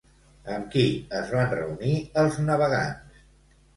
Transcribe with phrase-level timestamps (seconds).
[0.53, 0.85] Amb qui
[1.21, 1.93] es van reunir
[2.23, 3.21] els navegants?